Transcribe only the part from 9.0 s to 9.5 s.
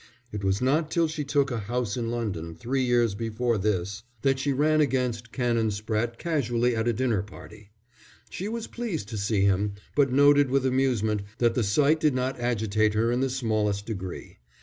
to see